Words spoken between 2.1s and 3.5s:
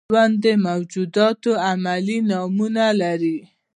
نومونه لري